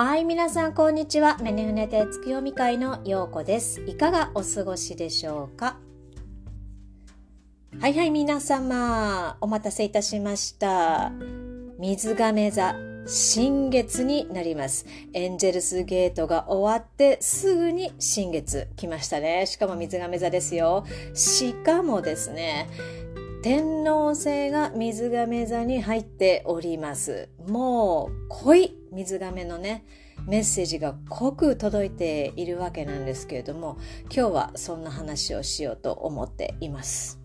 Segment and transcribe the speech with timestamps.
[0.00, 1.38] はい、皆さんこんにちは。
[1.38, 3.80] メネフネテ月読み会のようこです。
[3.80, 5.76] いかがお過ごしでしょうか？
[7.80, 11.10] はいはい、皆様、お待たせいたしました。
[11.80, 12.76] 水亀座、
[13.08, 14.86] 新月になります。
[15.14, 19.46] エンジェルスゲートが終わってすぐに新月来ましたね。
[19.46, 20.86] しかも水亀座ですよ。
[21.12, 22.68] しかもですね、
[23.40, 27.28] 天王星が水亀座に入っております。
[27.46, 29.84] もう濃い水亀のね、
[30.26, 33.78] メッセージが濃く届いているわけなんですけれども、
[34.12, 37.20] 今日はそんな話をしようと思っています。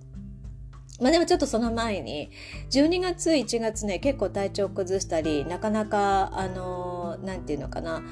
[1.01, 2.29] まあでもちょっとその前に、
[2.69, 8.03] 12月、1月ね、結構体調崩したり、なかなか、あの、なんていうのかな、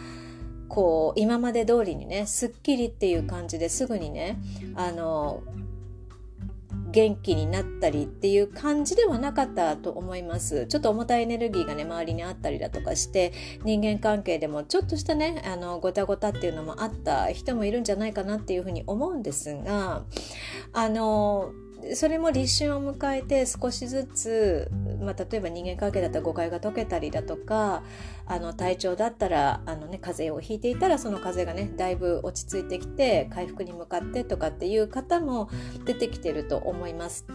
[0.68, 4.40] こう、今まで通りにね、すっきりっていう感じですぐにね、
[4.76, 5.44] あの、
[6.92, 10.68] 元気になったりっていう感じではなかったと思います。
[10.68, 20.04] ちょっと重たいエネルギーがね、周りにあったりだとかして、人間関係でもちょっとしたね、あの、ごたごたっていうのもあった人もいるんじゃないかなっていうふうに思うんですが、
[20.74, 21.52] あの、
[21.96, 27.84] それも立春を迎えて少しずつ、まあ、例えば人間関係だったら誤解が解けたりだとか
[28.26, 35.50] あの体調だったらあの、ね、風邪をひいていたらその風邪がねだいぶ落ち着いてきて回復に向かってとかっていう方も
[35.86, 37.26] 出てきてると思います。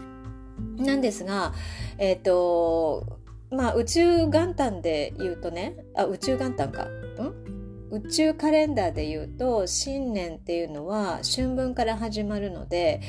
[0.77, 1.53] なんですが、
[1.97, 3.19] えっ、と
[3.51, 7.57] まあ宇宙元旦で言うとねあ宇宙元旦かん？
[7.89, 13.01] 宇宙カレンダーで言うと新年っていうのは春分から始まるので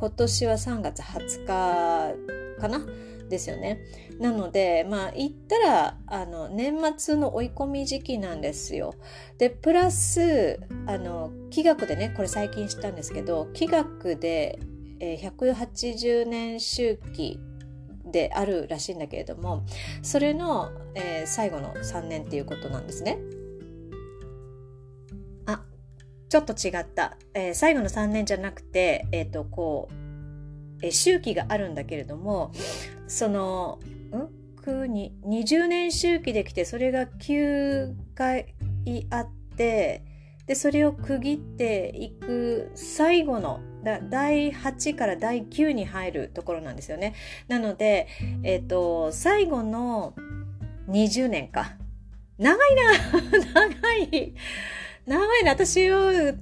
[0.00, 2.80] 今年は3月20日かな？
[3.30, 3.80] ですよね。
[4.18, 8.94] なのでまあ言ったらあの年末の追い込み時期なんですよ。
[9.38, 14.58] でプラスあの気学でねこれ最近知ったんですけど気学で、
[14.98, 17.38] えー、180年周期
[18.04, 19.64] であるらしいんだけれども
[20.02, 23.18] それの、えー、最後の3年っていうことなんですね。
[26.30, 29.94] ちょっと違った、えー、最後の3年じゃなくて、えっ、とこう、
[30.80, 32.52] えー、周期があるんだけれども
[33.08, 33.80] その
[34.14, 34.92] ん？
[34.92, 38.54] に20年周期できてそれが9回
[39.10, 40.04] あって
[40.46, 43.60] でそれを区切っていく最後の
[44.08, 47.14] 第8から第9に入るところなんですよね。
[47.48, 48.06] なので、
[48.44, 50.14] えっ、と最後の
[50.88, 51.76] 20年か。
[52.38, 52.82] 長いな。
[53.68, 54.34] 長い。
[55.06, 56.34] 長いな私は3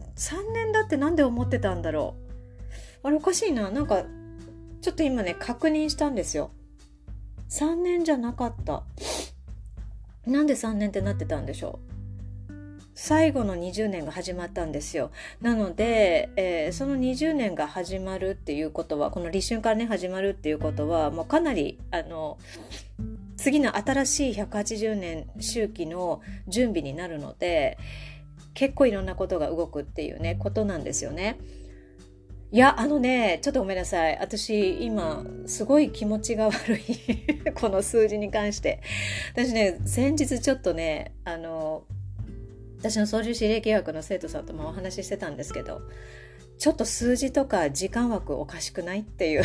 [0.52, 2.14] 年だってなんで思ってたんだろ
[3.04, 3.06] う。
[3.06, 3.70] あれおかしいな。
[3.70, 4.04] なんか
[4.80, 6.50] ちょっと今ね確認したんですよ。
[7.50, 8.82] 3年じゃなかった。
[10.26, 11.88] なんで3年ってなってたんでしょう。
[13.00, 15.12] 最後の20年が始まったんですよ。
[15.40, 22.38] なので、えー、その20年が始まるっていうことはこの立春からね始まるっていうことはもうかなりあの
[23.36, 27.78] 次の新しい180年周期の準備になるので
[28.58, 31.38] 結構いろんなことが動くっていうねことなんですよね。
[32.50, 34.18] いやあのねちょっとごめんなさい。
[34.20, 36.82] 私今すごい気持ちが悪い。
[37.54, 38.80] この数字に関して。
[39.32, 41.84] 私ね先日ちょっとねあの
[42.80, 45.80] 私の操縦指令契約の生徒さんともお話ししてたんですけど
[46.58, 49.42] ちょっと数字とか時間枠おかしくないっていう。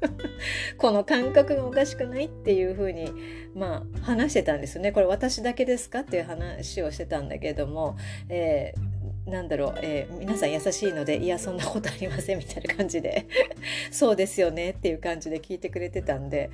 [0.76, 3.10] この感覚がおかしくないっていうふうに
[3.54, 4.92] まあ話してたんですよね。
[4.92, 7.96] これ私だけですかっていう話をしてたんだけども、
[8.28, 8.95] えー、
[9.26, 13.26] なんだろう、えー、皆さん優しいのでいやそんなことありませんみたいな感じで。
[13.90, 16.50] そうですよねっていう感じで聞いてくれてたんで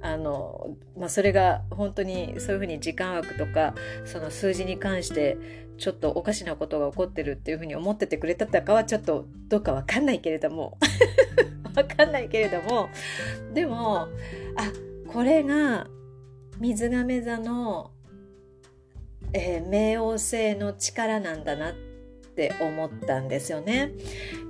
[0.00, 5.36] あの、まあ、それが本当にそういうふうに時間枠とかその数字に関して
[5.76, 10.78] ちょっとおかしなことが起こってるっていうふうに思っててくれたかはちょっとどうかわかんないけれども。
[11.74, 12.88] わかんないけれども。
[13.52, 14.08] でもあ
[15.08, 15.88] これが
[16.60, 17.90] 水亀座の、
[19.32, 21.74] えー、冥王星の力なんだなっ
[22.34, 23.92] って思ったんですよね。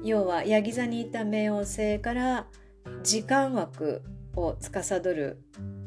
[0.02, 2.46] 要はヤギ座にいた冥王星から
[3.02, 4.02] 時間枠
[4.34, 5.38] を司る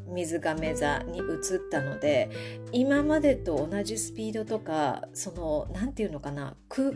[0.07, 2.29] 水亀座に移ったので
[2.71, 6.93] 今までと同じスピードとかその何て言うのかな空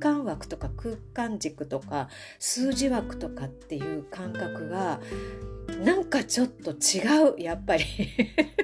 [0.00, 2.08] 間枠とか空間軸とか
[2.38, 5.00] 数字枠とかっていう感覚が
[5.84, 7.84] なんかちょっと違うやっぱり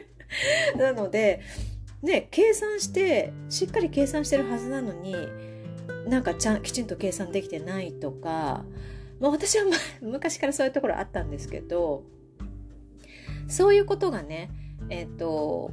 [0.79, 1.41] なので
[2.03, 5.17] ね計算してしっかり計算してるはずなのに
[6.09, 8.65] なんかちゃんきちんと計算できてないとか、
[9.21, 9.71] まあ、私は、ま、
[10.09, 12.05] 昔からそういうところあったんですけど
[13.47, 14.51] そういうことがね
[14.91, 15.71] えっ、ー、と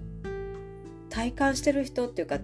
[1.10, 2.40] 体感してる人っていうか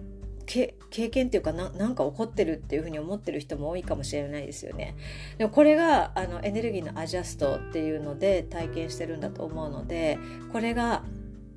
[0.46, 0.74] 経
[1.08, 4.96] 験っていうかななんか起こってるっていうふうに思ってる人も多いかもしれないですよね。
[5.38, 10.18] でもこれがあのエネルギーのアジャストっていうので体験してるんだと思うので
[10.52, 11.04] これが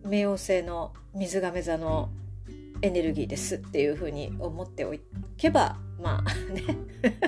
[0.06, 2.10] 冥王星の水亀座の
[2.82, 4.94] エネルギーですっていうふうに思ってお
[5.38, 6.64] けばまあね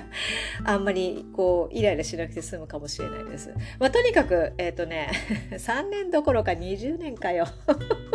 [0.65, 3.53] あんまりこうイライラしなくて済むかもしれないです。
[3.79, 5.09] まあ、とにかくえっ、ー、とね
[5.51, 7.45] 3年どころか20年かよ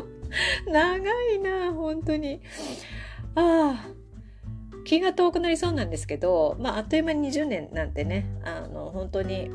[0.66, 0.96] 長
[1.32, 2.40] いな本当に。
[3.34, 4.02] ああ
[4.84, 9.50] 気が遠くなりそうなんですけど、まあ、あっという間に20年なんてねあの本当に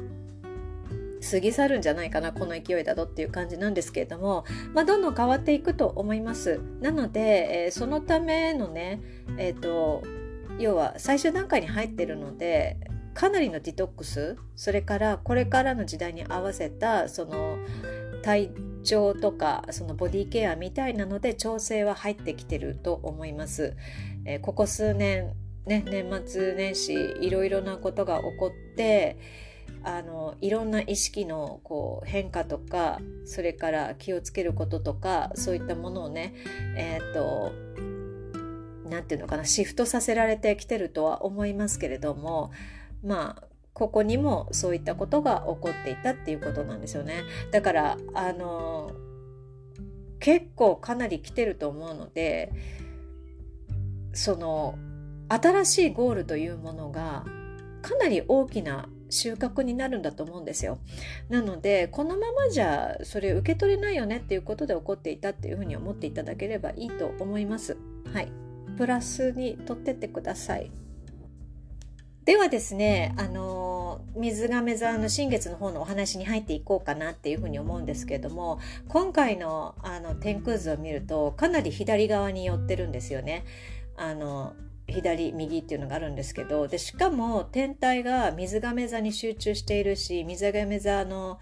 [1.30, 9.02] 過ぎ去るんじゃないかなこの勢いだとっていう感じなんですけれども、まあ、どんどん変わっていくと思いますなので、えー、そのためのね、
[9.38, 10.04] えーと、
[10.60, 12.78] 要は最終段階に入ってるので
[13.14, 17.58] かなりのディトックスそれからこれからの時代に合わせたその
[18.22, 18.52] 体
[18.84, 23.76] 調とかそのボディケアみたいなので調整は入ってきてると思います。
[24.26, 25.34] えー、ここ数年
[25.66, 29.18] ね年末年始いろいろなことが起こって
[29.84, 36.34] あのいろんな意識のこう変化とかそれから気をつけることとかそういったものをね
[36.76, 37.52] え、ー、と
[38.88, 42.52] 何て言うのかなシフトさせられてきてるとは思いますけれども
[43.04, 47.22] まあここにもそういったことが起こっていたっていうことなんですよね。
[47.52, 48.92] だからあの
[50.20, 52.52] 結構かなり来てると思うので
[54.14, 54.80] その
[55.30, 57.24] 新しいゴールというものが
[57.84, 60.80] かなり大きな収穫になるんだと思うんですよ。
[61.30, 67.78] なのでこのままじゃそれ受け取れないよねっていうことで起こっていたっていうふうに思っていただければいいと思います。
[68.12, 68.47] はい。
[68.78, 70.72] プラスに取ってってください。
[72.26, 78.60] ではですね、あの水亀座の新月の方のお話に入っていこうかなっていうふうに思うんですけれども
[78.90, 83.46] 今回のあの天空図を見るとかなり左側に寄ってるんですよね。
[83.96, 84.54] あの
[84.88, 91.40] 左右っていうのがあるんですけどでしかも天体が水亀座に集中しているし水亀座の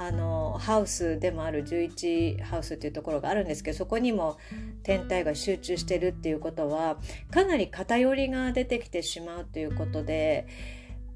[0.00, 4.38] あのハウスでもある11ハウスっていうところがあるんですけどそこにも
[4.84, 6.98] 天体が集中してるっていうことは
[7.32, 10.46] かなり偏りが出てきてしまうということで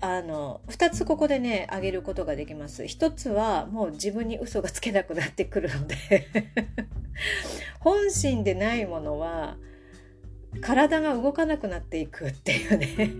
[0.00, 2.82] あの2つここでね挙げることができます。
[2.82, 6.26] 1つはもう自分に嘘がつけなくなってくるので
[7.78, 9.58] 本心でないものは
[10.60, 13.16] 体が動かなくなっていくっていうね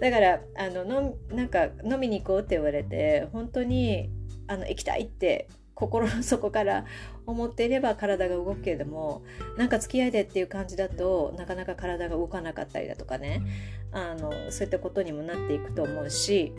[0.00, 4.08] だからあののなんか飲みに行こうって言われて本当に
[4.48, 6.84] あの行きたいって心の底から
[7.24, 9.22] 思っていれば体が動くけれども
[9.56, 13.42] なんか付き合いでっていう感じだとなかなか体が動かなかったりだとかね。
[13.90, 16.52] あのそういったことにもなっていくと思うし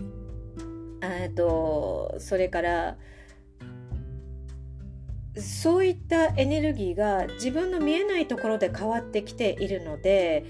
[1.02, 2.98] えとそれから
[5.36, 10.44] そういったエネルギーが自分の見えないところで変わってきているので、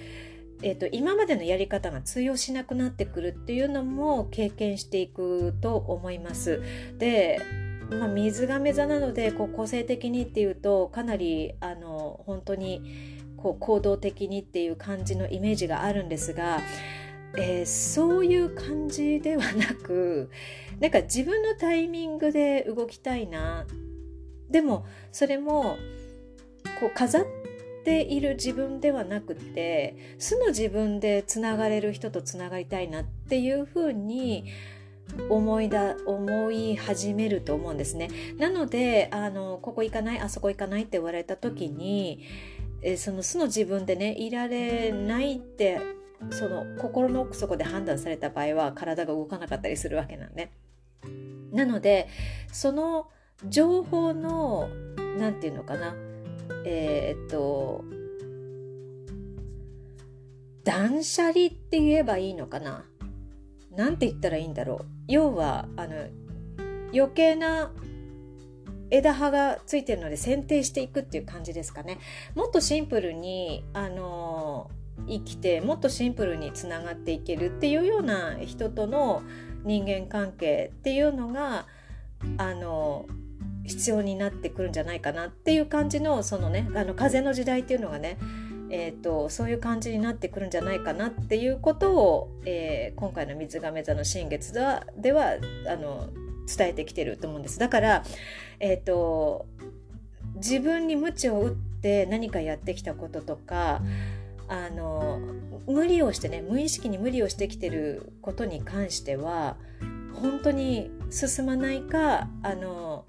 [0.61, 6.61] えーと、今までのやり方が通用しなくなってくるっていうのも経験していくと思います。
[6.97, 7.41] で
[7.89, 12.83] まあ、水亀座なのでこう個性的にっていうとかなりあの本当に
[13.35, 16.59] こう行動的にっていう感じのイメージがあるんですが、
[17.35, 20.29] えー、そういう感じではなく
[20.79, 23.65] なんか自分のタイミングで動きたいな
[24.49, 25.77] でもそれも
[26.79, 27.25] こう飾っ
[27.83, 34.45] ている自分ではなくて素の自分でつながれる人とつながりたいなっていうふうに
[35.29, 38.09] 思いだ思い始めると思うんですね。
[38.37, 42.23] なのであのここ行かないあそこ行かないって言われた時に
[42.81, 45.81] えその素の自分でねいられないって
[46.31, 50.51] その心の奥底で判断された場合は体が動かなかったりするわけなんで。
[51.51, 52.07] なので
[52.51, 53.09] その
[53.47, 54.69] 情報の
[55.17, 55.95] 何て言うのかな
[56.65, 57.83] えー、っと
[60.63, 62.85] 断捨離って言えばいいのかな？
[63.75, 64.85] なんて言ったらいいんだろう。
[65.07, 65.95] 要はあの
[66.93, 67.71] 余計な
[68.91, 71.99] 枝葉がついてるので剪定していくっていう感じですかね。
[72.35, 74.69] もっとシンプルにあの
[75.07, 79.23] 生きてもっとシンプルにつながっていけるっていうような人との
[79.63, 81.67] 人間関係っていうのが
[82.37, 83.05] あの
[83.69, 88.17] 必要になってくるんじゃないかなっていう感じのそのねあの風の時代っていうのがね
[88.71, 96.09] えーと、そういう感じになってくるんじゃないかなっていうことを、えー、今回の水亀座の新月ではではあの
[96.45, 97.59] 伝えてきてると思うんです。
[97.59, 98.03] だから、
[98.59, 99.47] えーと、
[100.35, 103.81] 自分に鞭を打って何かやってきたこととか
[104.47, 105.19] あの
[105.67, 109.57] 無理をしてね無意識に無理をしてきてることに関しては
[110.13, 113.05] 本当に進まないかあの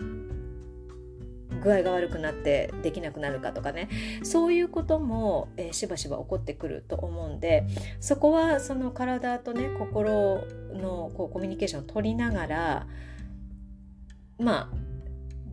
[1.62, 3.88] 具合が悪くなってできなくなるかとかね。
[4.22, 7.66] そういうことも、えー、しばしば起こってくると思うんで
[8.00, 12.86] そこはその体とね心のこうコミュニケーションを取りながら
[14.38, 14.76] まあ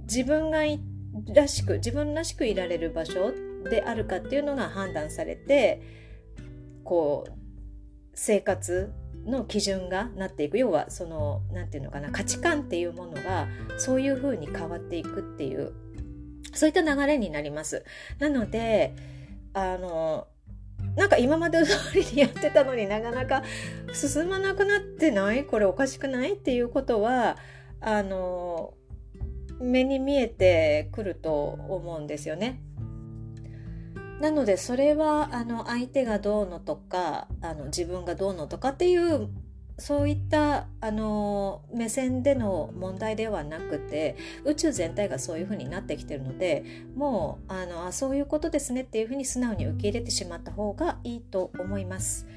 [0.04, 0.60] 自分が
[1.34, 3.34] らしく自分らしくいられる場所
[3.70, 5.82] であるかっていうのが判断されて
[6.84, 7.32] こう
[8.14, 8.94] 生活
[9.26, 10.58] の基準がなっていく。
[10.58, 13.48] 要はその何て言うのかな価値観っていうものが
[13.78, 15.74] そういう風に変わっていくっていう
[16.54, 17.86] そういった流れになります。
[18.20, 18.94] なので
[19.54, 20.28] あの
[20.96, 23.44] なんか今まで通りにやってたのになかなか
[23.94, 27.38] 進まなくなってないこれおかしくないっていうことは
[27.82, 28.74] あの
[29.60, 32.62] 目に見えてくると思うんですよね。
[34.20, 39.30] なのでそれはあの相手がどうのとかあの自分がどうのとかっていう
[39.80, 46.64] そういったあの目線での問題ではなくて宇宙全体がそういうふうになってきてるので
[46.96, 52.28] もうあのあそういうことですねっていうふうに素直に受け入れてしまった方がいいと思います。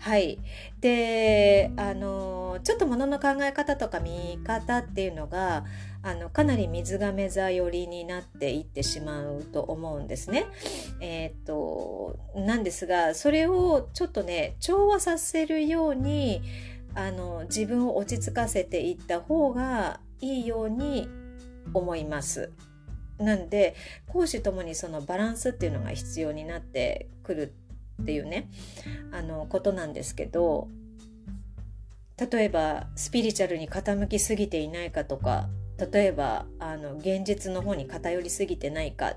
[0.00, 0.38] はい、
[0.80, 5.64] であのちょっとものの考え方とか見方っていうのが
[6.02, 10.46] あのかなり水亀座寄りになっていってしまうと思うんですね。
[11.00, 16.42] えー、っとなんですがそれをちょっとね調和させるように
[16.98, 21.08] あの自分を落ち着かせていった方がいいように
[21.72, 22.50] 思います。
[23.18, 23.76] なんで
[24.08, 27.52] 講師ともにそのバランスっていうのが必要になってくる
[28.02, 28.48] っていうね
[29.12, 30.68] あのことなんですけど
[32.16, 35.48] 例えばスピリチュアルに傾きすぎていないかとか
[35.92, 39.14] 例えばあの現実の方に偏りすぎてないか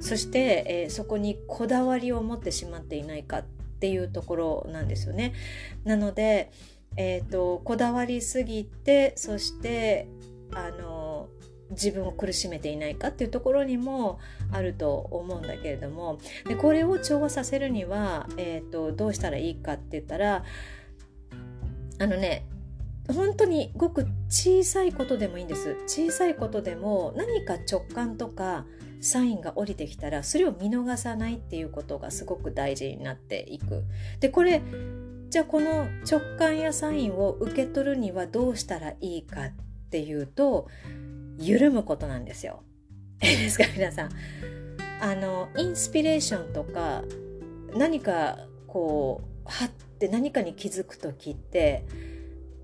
[0.00, 3.44] そして、えー、そこにこだわりを持ってしまっていないかっ
[3.80, 5.34] ていうところなんですよね。
[5.84, 6.50] なので、
[6.96, 10.08] えーとこだわりすぎてそして
[10.52, 11.28] あの
[11.70, 14.18] 自分を苦しめていないかっていうところにも
[14.52, 20.44] あると思うんだけれどもでこれを調和させるには、えーと、どうしたらいいかって言ったら
[21.98, 22.46] あのね
[23.08, 28.66] 本当にごく小さいことでもいいんです小さいことでも何か直感とか
[29.00, 33.84] サインが降りてきたらそれを見逃さないっていうことがすごく大事になっていく。
[34.20, 34.60] でこれ
[35.30, 39.50] じゃあこの直感やサインを受け取るにはどうしたらいいかっ
[39.90, 40.66] ていうと
[41.38, 42.62] 緩むことなんですよ。
[43.22, 43.64] いいですか？
[43.74, 44.10] 皆さん。
[45.00, 47.04] あのインスピレーションとか
[47.74, 49.68] 何かこうはっ
[49.98, 51.84] て何かに気づく時って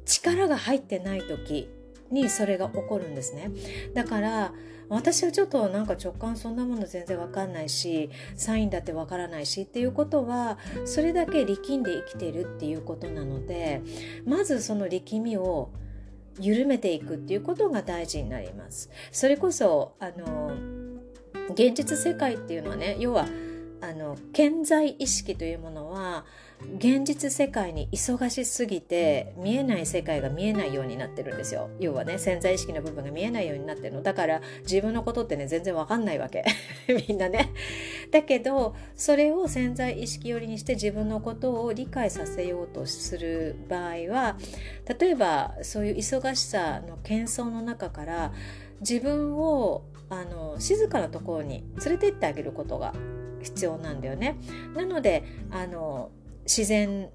[0.05, 1.69] 力が入ってない時
[2.11, 3.51] にそれが起こるんですね。
[3.95, 4.53] だから
[4.89, 13.83] 私はちょっとなんか直感そんなもの全然わかんないしサインだってわからないしっていうことはそれだけ力んで生きてるっていうことなので
[14.25, 15.71] まずその力みを
[16.39, 18.91] 緩めていくっていうことが大事になります。
[19.11, 20.53] それこそあの
[21.51, 23.27] 現実世界っていうのはね要は
[23.87, 26.25] あの健在意識というものは
[26.79, 31.71] 現実世界に忙しすぎて見えない世界が見えないようになってるんですよ。
[31.79, 34.03] 要はね潜在意識の部分が見えないようになってるの。
[34.03, 36.45] だから自分のことってね全然わかんないわけ。
[37.09, 37.53] みんなね。
[38.11, 44.37] だけどそれを潜在意識寄りにして自分のことを理解させようとする場合は
[44.99, 48.33] 例えばそういう忙しさの喧騒の中から
[48.81, 52.95] 自分をあの静かなところに連れてってあげることが
[53.43, 54.37] 必要なんだよね。
[54.75, 56.11] なのであの
[56.45, 57.11] 自然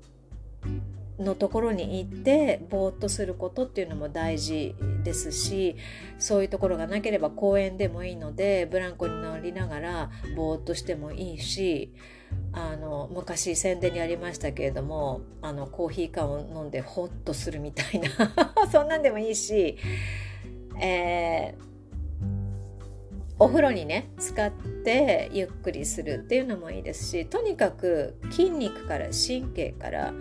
[1.20, 5.76] のところに行ってぼーっとすることっていうのも大事ですし
[6.20, 11.94] そういうところがなければ公園でもいいのでブランコに乗りながらぼーっとしてもいいし
[12.54, 18.10] あの昔宣伝にありましたけれどもあのコーヒー缶を飲んでホッとするみたいな
[18.72, 19.78] そんなんでもいいし、
[20.82, 21.71] えー
[23.42, 30.14] お風呂にね使ってゆっくりするっていうのもいいですしとにかく筋肉から神経から、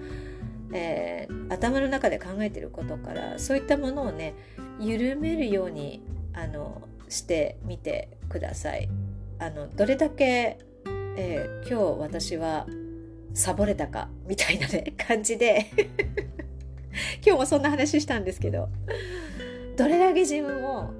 [0.72, 4.34] えー、頭の中で考えてることからそういったものをね
[4.78, 8.88] 緩めるようにあのしてみてください。
[9.38, 10.56] あのどれだけ、
[11.16, 12.66] えー、今日私は
[13.34, 15.66] サボれたかみたいなね 感じで
[17.22, 18.70] 今日もそんな話したんですけど
[19.76, 20.90] どれだけ自分を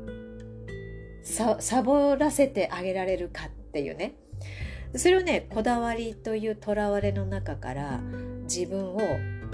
[1.23, 4.15] サボらせてあげられるかっていうね
[4.97, 8.01] それをねこだわりというとらわれの中から
[8.45, 9.01] 自分を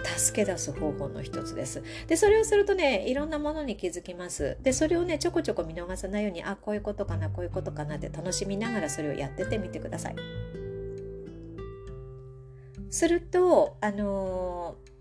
[0.04, 1.82] 助け出す方法の一つです。
[2.06, 4.56] で、それをするとね、いろんなものに気づきます。
[4.62, 10.16] で、それをね、ちょこちょこ見逃さないように、あ、こういうことかな、こういうことかなって楽しみながらそれをやっててみてください。
[12.90, 14.95] すると、あのー、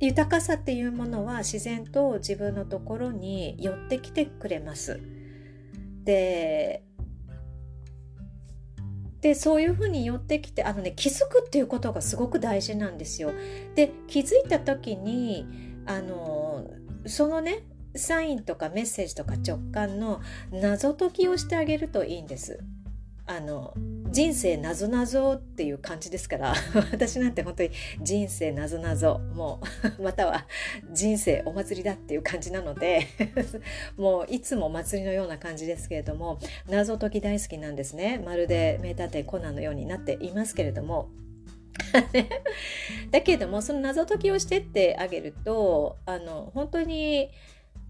[0.00, 5.00] 豊かさっていうものは自然と自分のところに寄ってきてくれます。
[6.04, 6.82] で
[9.20, 13.32] でそういうふうに寄ってきてあのね気づくっていうことがすごく大事なんですよ。
[13.74, 15.46] で気づいた時に
[15.86, 16.70] あの
[17.06, 17.64] そのね
[17.96, 20.20] サインとかメッセージとか直感の
[20.52, 22.60] 謎解きをしてあげるといいんです。
[23.26, 23.74] あの
[24.16, 26.54] 人生なぞなぞっていう感じですから
[26.90, 27.70] 私なんて本当に
[28.00, 29.60] 人生なぞなぞも
[29.98, 30.46] う または
[30.90, 33.08] 人生お祭りだっていう感じなので
[33.98, 38.18] もういつも祭りのような感じですけれども謎解き大好きなんですね。
[38.24, 41.10] まるで名探偵コナンのようになっていますけれども。
[43.10, 47.30] だけれどもその謎解きをしてってあげるとあの本当に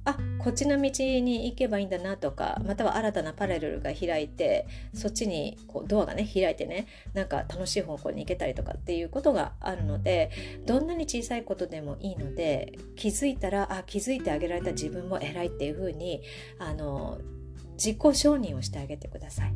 [0.06, 10.30] あこっちの道に行けばいいんだなとかまたは新たなパラレルが開いてそっちにこうドアがね開いてねなんか楽しい方向に行けたりとかっていうことがあるので
[10.64, 16.22] どんなに小さいことでもいいので気づいたらあ気づいてあげられた自分も偉いっていうふうに
[16.60, 17.18] あの
[17.72, 19.52] 自己承認をしてあげてください。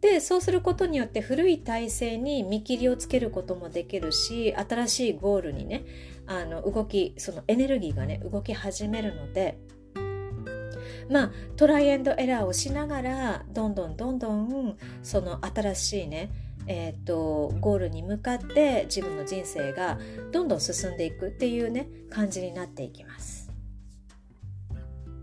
[0.00, 5.84] でそうすることによって古い体制に見切りをつけることもできるし新しいゴールにね
[6.30, 9.58] あの動きそのエネルギーがね動き始めるので
[11.10, 16.30] まあトライエンドエラーをしながらどんどんどんどんその新しいね
[16.66, 19.98] えーと、ゴールに向かって自分の人生が
[20.30, 23.39] どんどん進んでいくっていうね感じになっていきます。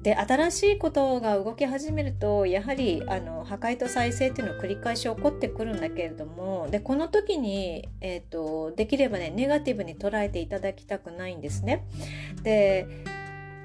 [0.03, 11.85] で新しいことが動き始めるとやはりあの破壊と再生っていうのを繰り返し起こってくるんだけれどもでこの時に、えーと、できればねネガティブに捉えていただきたくないんですね。
[12.43, 12.87] で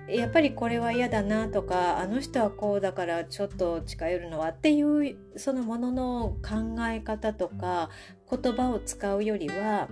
[0.09, 7.89] やっぱりこれは嫌だなとかあの人はこうだからちょっと近寄るのはっていうそのものの考え方とか
[8.29, 9.89] 言葉を使うよりは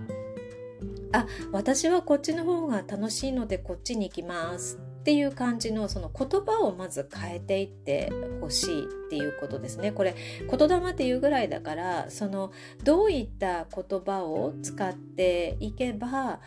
[1.13, 9.91] あ私はこっちの方が楽しいのでこっちに行きますっていう感じのその言葉をまず変えていってほしいっていうことですね。
[9.91, 12.51] これ言霊っていうぐらいだからその
[12.83, 16.39] どういった言葉を使っていけば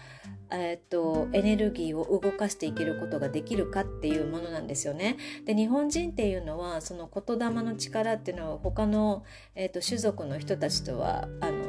[0.51, 5.17] えっと、エネルギーを動かしていけることができるかっていうものなんですよね。
[5.47, 9.25] で日本人っていうのはその言霊の力っていうのは他の、
[9.57, 11.65] えっと、種族の人たちとはあの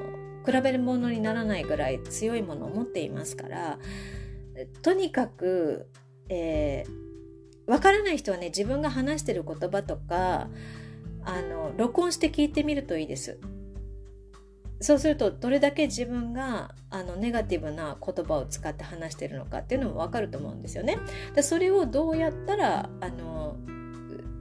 [0.45, 3.79] 比べるものにならないぐらい強いものを持っていますから
[4.83, 5.89] とにかく
[6.29, 10.47] えー、分からない人はね自分が話してる言葉とか
[11.23, 13.39] あの録音して聞いてみるといいです。
[14.81, 20.97] そうするとどれだけ自分があのネガティブな言葉を使って話してるのかっていうのも分かると思うんですよね。
[21.33, 23.57] でそれをどうやったらあの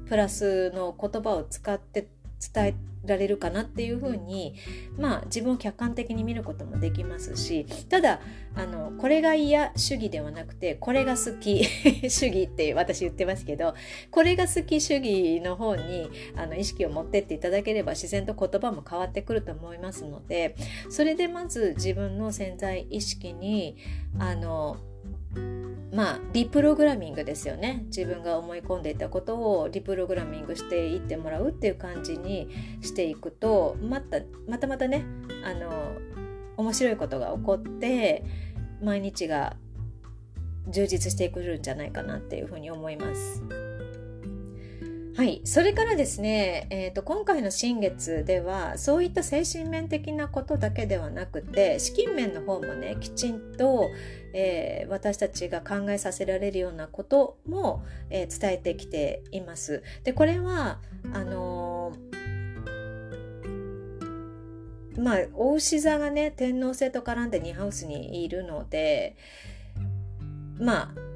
[0.07, 2.09] プラスの言葉を使って
[2.41, 2.75] 伝え
[3.07, 4.55] られるかなっていうふうに
[4.99, 8.21] まあ自分を客観的に見ることもできますしただ
[8.55, 11.65] あのこれが嫌主義ではなくてこれが好き
[12.09, 13.75] 主義って私言ってますけど
[14.11, 20.57] これが好き主義の方にあの意識を持ってっていただければ自然と言葉も変わってくると思いますので
[20.89, 23.77] それでまず自分の潜在意識に
[24.19, 24.79] あの
[25.93, 32.51] まあリプログラミングですよね自分が思い込んでいたことをリプログラミングしていってもらうっていう感じに
[32.83, 34.19] していくとまた
[34.49, 35.05] またまたね
[35.45, 35.71] あの
[36.57, 38.25] 面白いことが起こって
[38.83, 39.57] 毎日が
[40.69, 43.43] 充実してくるんじゃないかなっていうふうに思います。
[45.17, 45.43] はい。
[45.45, 53.91] それからですね、えーと、今回の新月では、そういった精神面的なことだけではなくて、資金面の方もね、きちんと、
[54.33, 59.85] えー、私たちが考えさせられるようなことも、えー、伝えてきています。
[60.03, 60.81] で、これは、
[61.13, 69.17] あのー、まあ、大牛座がね、天皇星と絡んで2ハウスにいるので、
[70.59, 71.14] まあ、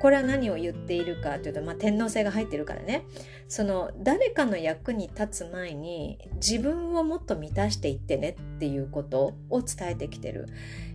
[0.00, 3.04] これは何を言っているかというと、まあ、天皇星が入ってるからね。
[3.48, 10.46] その誰かの役に立つ前に自分をもっと満たしていってねっていうことを伝えてきてる。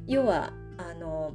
[0.07, 1.33] 要はあの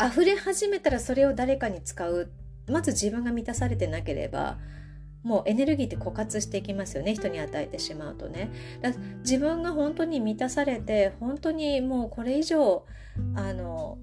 [0.00, 2.30] 溢れ始めたらそれを誰かに使う。
[2.68, 4.58] まず自分が満たされてなければ
[5.26, 8.50] もうエネルギーって枯渇していきますよね人に与えてしまうとね。
[8.80, 8.92] だ
[9.24, 12.84] 自分が本当に満たされて本当にもうこれ以上
[13.34, 13.98] あの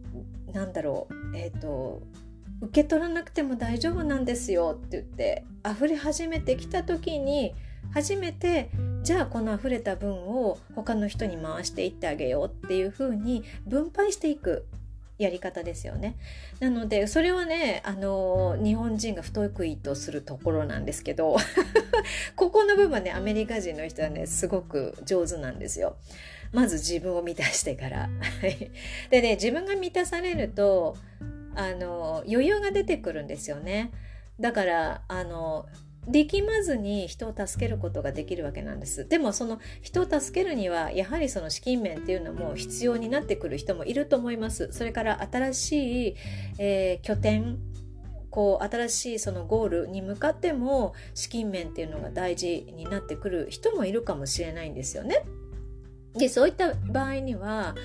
[0.51, 2.03] なんだろうえっ、ー、と
[2.63, 7.53] 受け取らなくても大丈夫なんですよって言って溢れ始めてきた時に
[7.93, 8.69] 初めて
[9.03, 14.65] じゃあこの溢れた分を他の人に回していってあげようっていう風に分配していく
[15.19, 16.15] やり方ですよね。
[16.59, 21.37] なのでそれはねあの日本人が不得意とするところなんですけど
[22.35, 25.97] ここの部分はねアメリカ人の人はねすごく上手なんですよ。
[26.51, 28.09] まず自分を満たしてから。
[29.09, 30.95] でね自分が満たされると
[31.55, 33.91] あの余裕が出てくるんですよね。
[34.39, 35.67] だからあの
[36.07, 39.07] 力まずに人を助けることができるわけなんです。
[39.07, 44.69] でもその人を助けるにはやはりその資金面っていうのも必要になってくる人もいると思います。
[44.71, 46.15] それから新しい、
[46.59, 47.57] えー、拠点
[48.29, 55.23] こう新しいそのゴールに向かっても資金面っていうのが大事になってくる人もいるかもしれないんですよね。
[56.15, 57.75] でそういった場合には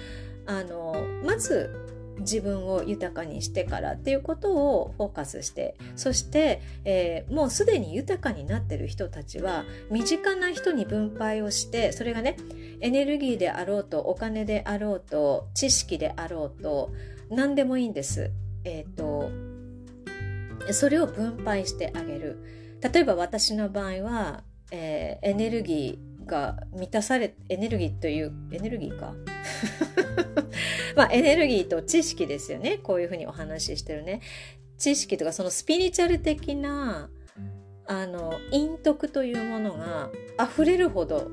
[0.46, 1.87] あのまず
[2.20, 12.36] 自分を豊かにしてからっていうことをフォーカスしてそして、えー、もうすでに豊かになってる人たちは身近な人に分配をしてそれがね
[12.80, 16.92] エネルギーであろうとお金であろうと知識であろうと
[17.30, 18.30] 何でもいいんです。
[18.64, 19.30] えっ、ー、と
[20.72, 22.38] それを分配してあげる。
[22.80, 29.14] 例えば私の場合は、えー、エネルギーが満たされエネルギーというエネルギーか。
[30.94, 32.78] まあエネルギーと知識ですよね。
[32.78, 34.20] こういうふうにお話ししてるね。
[34.76, 37.10] 知識とかそのスピリチュアル的な
[37.86, 41.30] あの陰徳というものが溢れるほど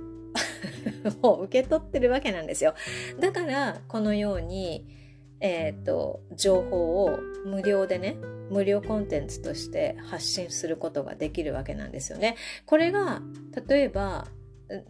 [1.21, 2.73] もう受け取ってるわけなんですよ。
[3.19, 4.85] だからこのように
[5.39, 8.17] えっ、ー、と情報を無料でね
[8.49, 12.35] 無料コンテンツとして発信することができるわけなんですよね。
[12.65, 13.21] これが
[13.67, 14.27] 例えば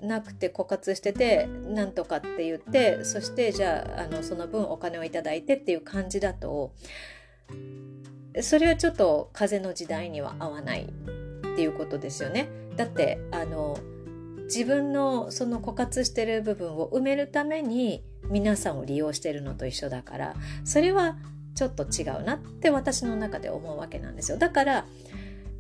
[0.02, 6.74] なくて枯渇しててなんとかって言ってそしてじゃああのその分お金を頂いてっていう感じだと
[8.42, 10.88] それはちょっと風の時代には合わないっ
[11.56, 12.50] ていうことですよね。
[12.76, 13.78] だってあの
[14.46, 21.18] 自分のその枯渇してる部分を埋めるために皆さんを利用してるのと一緒だからそれは
[21.56, 24.38] ちょっと違うなって私の中で思うわけなんですよ。
[24.38, 24.86] だから、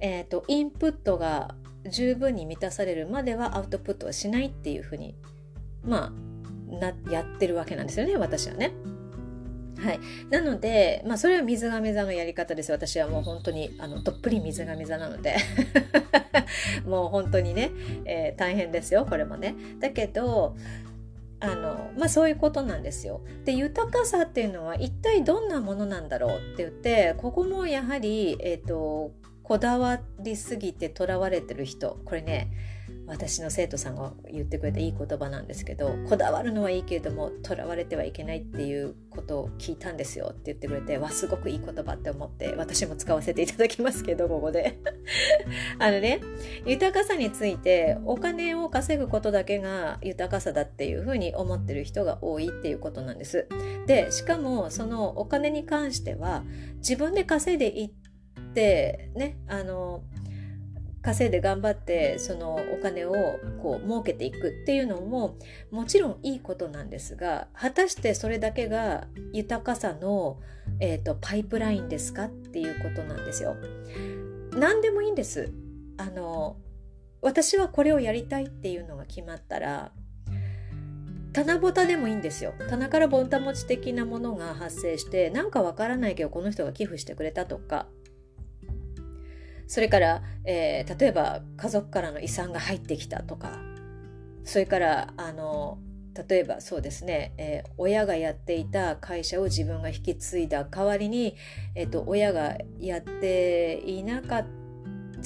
[0.01, 1.55] えーと、インプットが
[1.89, 5.15] 十分に満たされるまではアウトプットはしないっていうふうに
[5.83, 6.11] まあ
[6.75, 8.73] なやってるわけなんですよね私はね。
[9.77, 15.35] はい、なので、まあ、それは水亀座のやり方です私はもう本当にあのどっぷり水亀座なので
[16.87, 17.71] もう本当にね、
[18.05, 19.55] えー、大変ですよこれもね。
[19.79, 20.55] だけど
[21.39, 23.21] あのまあそういうことなんですよ。
[23.43, 29.11] で豊かさっていうのは一体どんなものなんだろうって言ってここもやはり、えーと、
[29.45, 31.99] こだわりすぎてとらわれてる人。
[32.03, 32.49] これね
[33.07, 40.29] 私の生徒さんが言ってくれたいい言葉なんですけどこだわるのはいいけれどもとらわれてはいけないっていうことを聞いたんですよ。
[40.31, 44.79] って言ってくれてわすごくいい言葉って思って私も使わせていただきますけどここで。
[45.77, 46.21] あのね
[46.65, 53.47] 豊かさについてお金を稼ぐことだけが豊かさだっていうふうに思ってる人が多いっていうことなんです。
[53.85, 56.43] でしかもそのお金に関しては
[56.77, 58.04] 自分で稼いでいって
[58.55, 60.03] ねあの
[61.05, 63.13] 稼いで頑張ってそのお金を
[63.61, 65.37] こう儲けていくっていうのも
[65.69, 70.39] もちろんいいことなんですが果たしてそれだけが豊かさの、
[70.79, 73.55] えーと、パイプラインですかっていうことなんですよ。
[74.57, 75.53] 何でもいいんです。
[75.97, 76.57] あの
[77.21, 79.91] 私はこれをやりたいっていうのが決まったら
[81.33, 82.53] 棚ぼたでもいいんですよ。
[82.69, 87.87] 棚からぼんた持ち的なものが発生してなんかわからないけどこの人が寄付してくれたとか
[89.67, 93.51] それから、えー、例えば家族からの遺産が入ってきたとか
[94.43, 95.79] それからあの
[96.27, 101.35] 例えばそうですね、えー、親がやっていた会社を自分が引き継いだ代わりに、
[101.75, 104.65] えーと、親がやっていなかった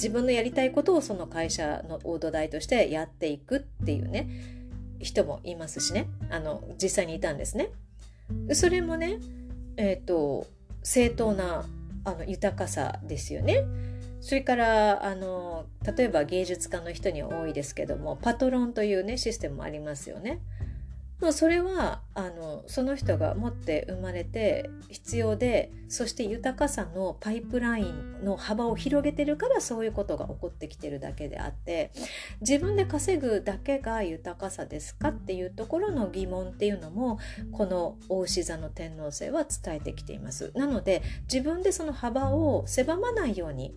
[0.00, 4.30] 自分のやりたいことをその会社の大土台としてやっていくっていうね
[4.98, 7.70] 人もいますしねあの実際にいたんですね。
[8.52, 9.18] それもね
[9.76, 10.46] えっ、ー、と
[10.82, 11.66] 正当な
[12.04, 13.64] あの豊かさですよね。
[14.20, 20.40] それからあの例えば芸術家の人には多いですけどもパトロンというねシステムもありますよね。
[21.20, 31.92] もうそれはあのその人が持って生まれて必要でそして豊かさのパイプラインの幅を広げてるからそういうことが起こってきてるだけであって
[32.40, 37.18] 自分で稼ぐだけが豊かさですかっていうところの疑問っていうのも
[37.52, 40.52] この大牛座の天皇星は伝えてきています。
[40.54, 43.74] なので自分でその幅を狭まないように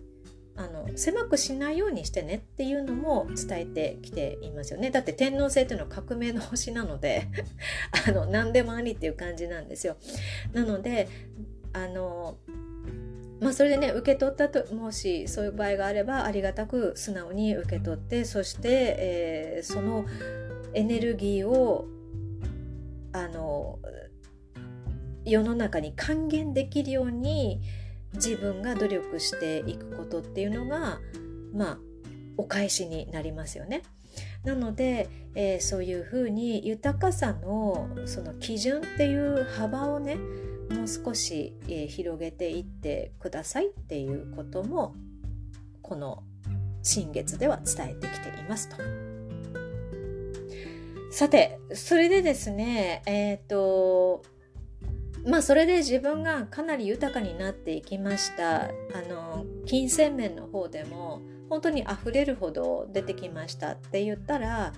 [0.56, 4.90] あの狭くしないようにしてねっていうのも伝えてきていますよね。
[4.90, 7.28] だって天皇制というのは革命の星なので
[8.06, 9.96] あの何でもありっていう感じなんですよ。
[10.52, 11.08] なので
[11.72, 12.38] あの
[13.40, 20.06] まあそれでね受け取ったともしそういう場合があればありがたく素直に受け取ってそして、えー、その
[20.72, 21.86] エネルギーを
[23.12, 23.80] あの
[25.24, 27.60] 世の中に還元できるように
[28.14, 31.00] 自分が努力していくことっていうのが
[31.52, 31.78] まあ
[32.36, 33.82] お返しになりますよね。
[34.44, 40.16] なので、えー、そういうふうに豊かさのその基準っていう幅をね
[40.70, 44.94] もう少し、えー、広げていってくださいっていうことも
[45.82, 46.22] この
[46.82, 48.76] 新月では伝えてきていますと。
[51.10, 54.24] さてそれでですねえっ、ー、と
[55.26, 58.64] まあそれで自分がかなり豊かになっていきました。
[58.64, 58.70] あ
[59.08, 64.72] の金銭面の方でも本当に溢れるほど出てきましたって言ったら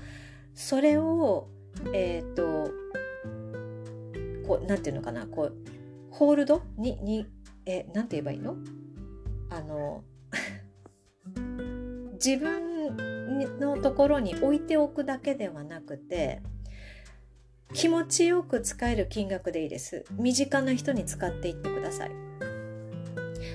[0.55, 1.49] それを
[1.93, 2.71] えっ、ー、と
[4.47, 5.57] こうなんていうのかなこう
[6.11, 6.63] ホールド？
[6.79, 7.27] にに
[7.67, 8.57] えなんて言えばいいの？
[9.51, 10.05] あの
[12.15, 12.97] 自分
[13.59, 16.41] のところに置いておくだけではなくて
[17.75, 20.05] 気持ちよく使える金額でいいです。
[20.13, 22.11] 身近な人に使っていってください。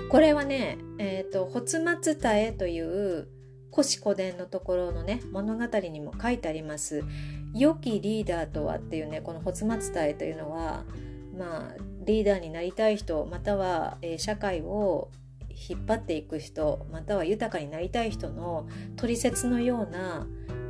[0.09, 3.27] これはね、えっ、ー、と、発松田へという
[3.71, 7.03] 古史古伝のところのね、物語にも書いてあります。
[7.53, 10.83] 良きリーダーとはっていうね、この発松田へというのは、
[11.37, 15.09] まあ、リーダーになりたい人、または、えー、社会を
[15.69, 20.27] 引っ張っていく人、または豊かになりたい人の取説のような、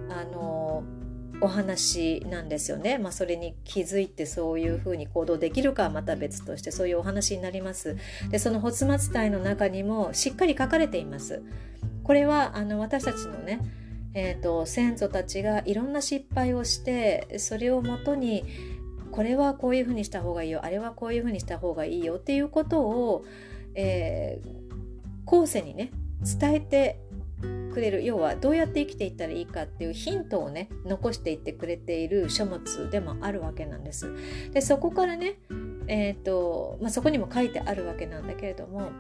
[0.10, 1.01] あのー
[1.42, 2.98] お話なんですよね。
[2.98, 7.98] まあ、それに気づいてそういうふうに行動できるかはまた別としてそういうお話になります。
[8.30, 11.42] でその「発末体」の中にもしっかり書かれています。
[12.04, 13.60] これはあの私たちのね、
[14.14, 18.44] えーと、先祖たちがいろんな失敗をしてそれをもとに
[19.12, 23.26] これはこういうふうにした方がいいよあれはこういうふうにした方がいいよっていうことを、
[23.76, 25.92] えー、後世にね
[26.40, 27.00] 伝えて
[27.74, 34.12] くれる要はどうやって生きていったらいいかっていうヒントをね残していってくれている書物でもあるわけなんです。
[34.52, 35.40] でそこからね、
[35.88, 38.92] えーとまあ、そこにも書いてあるわけなんだけれども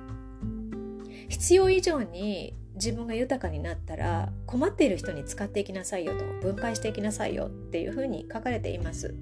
[1.30, 9.14] 必要以上に自分が豊かになったら困っている人に使っていきなさいよと分配していきなさいよっていうふうに書かれています。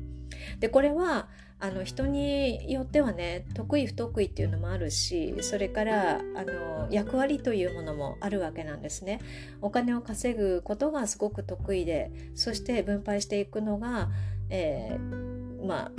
[0.59, 1.27] でこれは
[1.61, 9.19] あの人によってはね得意不得意っていうのもあるしそれからあの役割というものもあるわけなんですね。
[9.61, 14.09] お金を稼ぐことがすごく得意でそして分配していくのが、
[14.49, 15.91] えー、まあ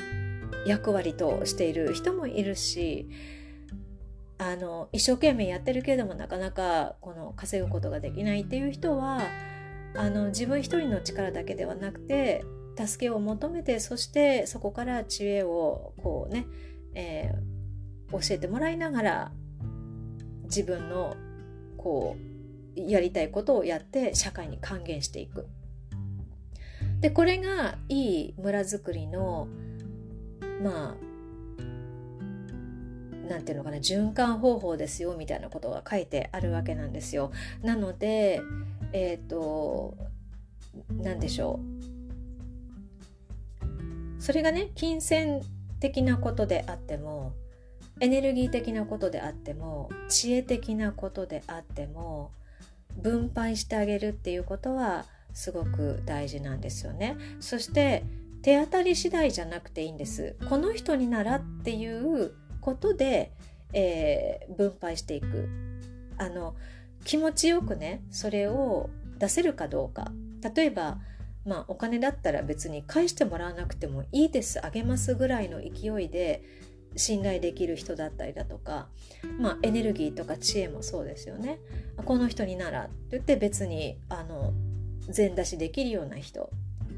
[0.66, 3.08] 役割としている人もいるし
[4.38, 9.20] あの一生懸命やってるけれどもなかなかこの稼ぐことができないっていう人は
[9.94, 12.44] あの自分一人の力だけではなくて
[12.86, 16.46] 助けを求めてそしてそこから知恵をこうね、
[16.94, 19.32] えー、教えてもらいながら
[20.44, 21.16] 自分の
[21.76, 22.16] こ
[22.76, 25.46] うやりたいことをやって社会に還元していく。
[27.00, 29.48] でこれがいい村づくりの
[30.62, 31.10] まあ
[33.28, 37.32] なんていうのかな循環方法ですよみたいなことが書いてあるわけなんですよ。
[37.62, 38.42] なので
[38.92, 39.96] えっ、ー、と
[40.90, 41.79] 何でしょう
[44.20, 45.42] それがね金銭
[45.80, 47.32] 的なことであっても
[48.00, 52.30] エネルギー的なことであっても知恵的なことであっても
[52.96, 57.16] 分配してあげるっていうことはすごく大事なんですよね。
[57.40, 58.04] そして
[58.42, 60.36] 手当たり次第じゃなくていいんです。
[60.48, 63.32] この人にならっていうことで、
[63.72, 65.48] えー、分配していく。
[66.18, 66.54] あの
[67.04, 70.10] 気持ちよくねそれを出せるかどうか。
[70.54, 70.98] 例えば
[71.44, 76.42] まあお金だったら別に返してもらわなくてもいいですあげますぐらいの勢いで
[76.96, 78.88] 信頼できる人だったりだとか、
[79.38, 81.60] まあ、エネルギーとか知恵もそうですよね。
[82.04, 84.52] この人にならって言って別にあの
[85.08, 86.50] 全出しできるような人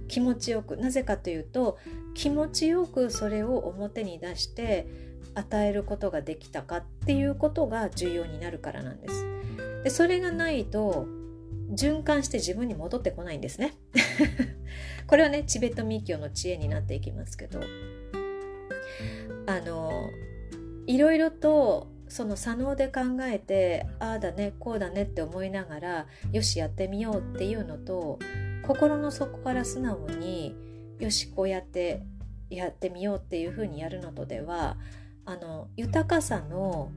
[0.08, 1.78] 気持ちよくなぜかというと
[2.14, 4.86] 気持ちよくそれを表に出して
[5.34, 9.26] 与えることができたかっていうことが重要になるからなんです。
[9.84, 11.06] でそれがないと
[11.72, 13.74] 循環して自分に戻ってこないんですね。
[15.06, 17.60] これはねチベット密教の知恵になっていきますけど
[19.46, 20.10] あの
[20.86, 28.18] いろいろとその左脳で考えてああだねこうだねって思いながらよしやってみようっていうのと
[28.62, 30.54] 心の底から素直に
[30.98, 32.02] よしこうやって
[32.50, 34.76] やってみようっていうふうにやるのとでは
[35.24, 36.92] あの豊かさの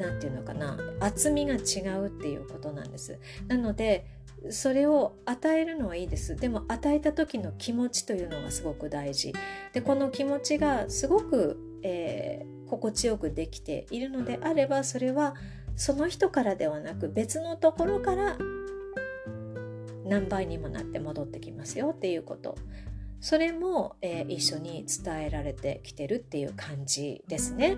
[0.00, 3.18] 何て言うのかな厚みが違うっていうことなんです。
[3.46, 4.06] なので
[4.50, 6.36] それを与えるのはいいです。
[6.36, 9.32] でも与えた時の気持ちというのがすごく大事。
[9.72, 15.34] でこの気持ちがすごく、えー、心地よくできているのであればそれは
[15.76, 18.36] その人からではなく別のところから
[20.04, 22.56] 何倍にもなって戻ってきますよっていうこと。
[23.20, 27.76] それも、えー、一緒に伝えられてきてるっていう感じですね。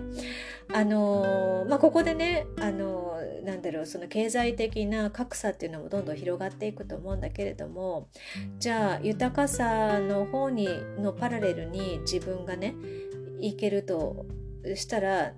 [0.71, 8.09] あのー、まあ、ここでね、あのー、なんだろうその経済的な格差っていうのもどんどん広がっていくと思うんだけれども
[8.59, 10.67] じゃあ豊かさの方に
[10.99, 12.75] のパラレルに自分がね
[13.39, 14.25] いけると
[14.75, 15.33] したら、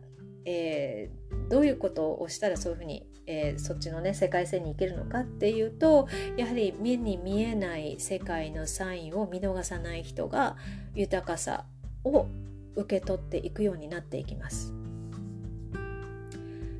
[0.45, 1.09] え
[1.49, 10.57] どういうことをしたらそういうふうにえー、そっちのね世界線に行けるのかっていうとやはり目に見えない世界のサインを見逃さない人が
[10.93, 11.65] 豊かさ
[12.03, 12.27] を
[12.75, 14.73] 受け取っていくようになっていきます。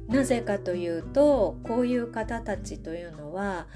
[0.07, 3.67] なぜかというとこういう方たちというのは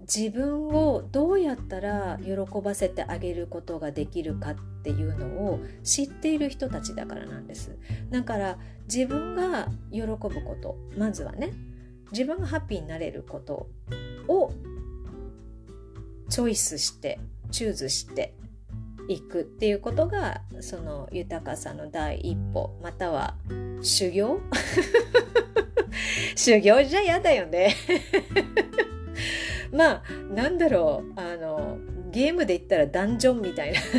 [0.00, 7.76] 自分をどうやったら喜ばせてあげることができるかっていうのを知っている人たちだからなんです
[8.10, 8.58] だから
[8.92, 11.52] 自分が喜ぶことまずはね
[12.12, 13.68] 自分がハッピーになれること
[14.28, 14.52] を
[16.28, 17.18] チョイスして
[17.50, 18.34] チューズして
[19.08, 23.34] いくっていうことがその豊かさの第一歩または
[23.80, 24.40] 修行？
[26.36, 27.74] 修行じゃ嫌だよね。
[29.72, 30.02] まあ
[30.34, 31.20] なんだろう。
[31.20, 31.78] あの
[32.10, 33.80] ゲームで言ったらダンジョンみたいな。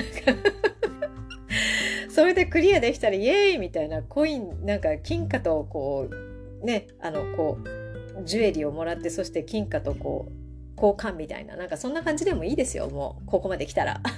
[2.10, 7.89] それでクリアできたらイエーイみたいなコインなんか金貨とこうねあのこう
[8.24, 10.32] ジュエリーをもらってそして金貨とこう
[10.82, 14.02] 交換みたいななんかそんな感じでもいいですよもうここまで来たら。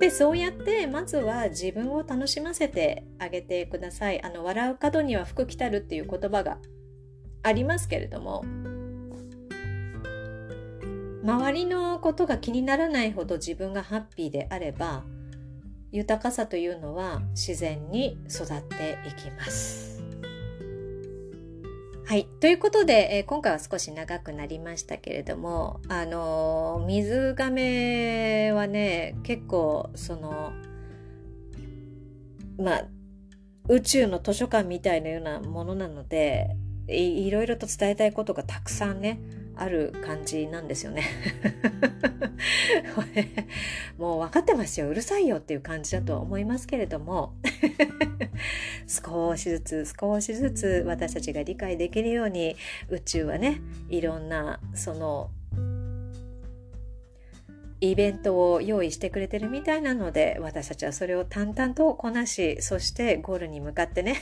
[0.00, 4.20] でそうやってまずは自分を楽しませてあげてください。
[4.22, 6.58] あの笑う角には福来たるっていう言葉が
[7.44, 8.44] ありますけれども
[11.22, 15.04] 周りのことが気にならないほど自分がハッピーであれば
[15.92, 19.91] 豊かさというのは自然に育っていきます。
[22.12, 22.26] はい。
[22.40, 30.52] ということで、えー、今回は少し長くなりましたけれども、あのー、水亀はね、結構、その、
[32.58, 32.84] まあ、
[33.70, 36.54] 宇宙の図書館みたいなようなものなので
[36.86, 39.18] い、いろいろと伝えたいことがたくさんね、
[39.56, 41.04] ある感じなんですよね。
[43.98, 44.88] もう分かってますよ。
[44.88, 47.34] うるさいよっていう感じだとは思いますけれども。
[48.86, 52.56] 少しずつ少しずつ私たちが理解できるように
[52.88, 55.30] 宇宙はねいろんなその
[57.80, 64.16] イベントを用意してくれてるみたいなので私たちはそれを淡々とこなしそしてゴールに向かってね。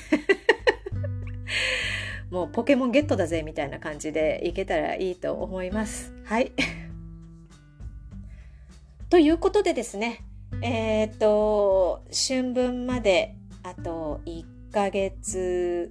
[2.31, 6.13] もうポケモンゲットだぜみたいな感じでいけたらいいと思います。
[6.25, 6.53] はい。
[9.11, 10.25] ということでですね、
[10.63, 15.91] えっ、と、春分まであと1ヶ月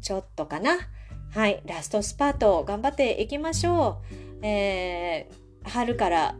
[0.00, 0.78] ちょっとかな。
[1.32, 4.02] はい、ラストスパート頑張っていきましょ
[4.42, 4.44] う。
[4.44, 6.34] えー、春から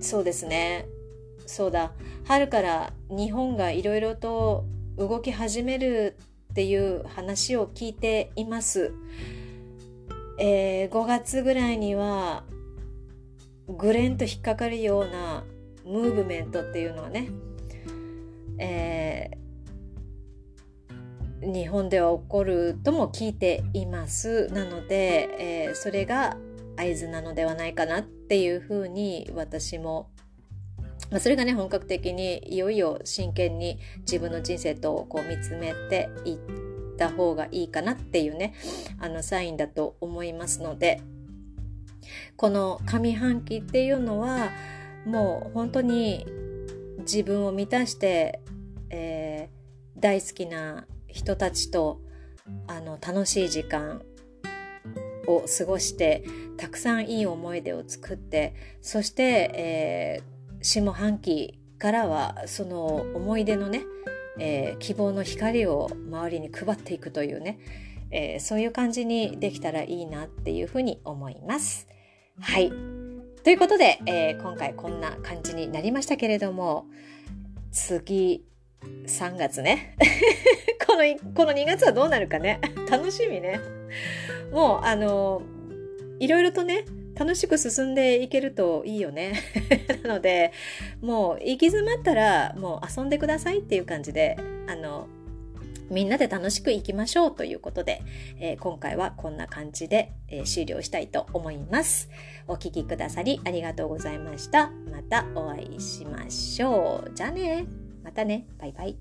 [0.00, 0.86] そうですね。
[1.46, 1.92] そうだ。
[2.24, 4.64] 春から日本がいろいろと
[4.96, 6.16] 動き始める
[6.50, 8.92] っていう話を聞いています。
[10.38, 12.44] えー、5月ぐらいには
[13.68, 15.44] グレンと引っかかるような
[15.84, 17.28] ムーブメントっていうのはね、
[18.58, 26.36] えー、日本では起こるとも聞いていますなので、えー、それが
[26.76, 30.10] 合図なのではないかなっていうふうに私も
[31.10, 36.38] まあ、それがね本格的にいよいよ真剣に自分の人生とこう見つめていっ
[36.98, 38.54] た方がいいかなっていうね
[38.98, 41.00] あのサインだと思いますので
[42.36, 44.50] この上半期っていうのは
[45.06, 46.26] もう本当に
[47.00, 48.40] 自分を満たして、
[48.90, 52.00] えー、大好きな人たちと
[52.66, 54.02] あの楽しい時間
[55.26, 56.24] を過ごして
[56.56, 59.22] たくさんいい思い出を作ってそして、
[59.54, 63.82] えー下半期からはその思い出のね、
[64.38, 67.58] えー、希望の光を周りに配っていくというね、
[68.10, 71.86] えー、そういう感じにできたらいいなっていうふうに思います。
[72.40, 72.70] はい。
[73.44, 76.86] ということで、えー、今回こんな感じになりましたけれども、
[77.70, 78.44] 次、
[79.06, 79.96] 3月ね。
[80.86, 82.60] この、この2月はどうなるかね。
[82.90, 83.60] 楽しみね。
[84.52, 85.42] もう、あの、
[86.18, 86.84] いろいろとね、
[87.18, 89.34] 楽しく進んでいけるといいよね。
[90.04, 90.52] なので、
[91.00, 94.36] もう行き詰まったらもう遊んでくださいっていう感じで、
[94.68, 95.08] あの、
[95.90, 98.02] みんなで楽しくいきましょうということで、
[98.38, 102.10] えー、今回はこんな感じで、えー、終了したいと思います。
[102.46, 104.70] お聴きくださりありがとうございました。
[104.90, 107.10] またお会いしましょう。
[107.14, 107.66] じゃあね。
[108.04, 108.46] またね。
[108.58, 108.96] バイバイ。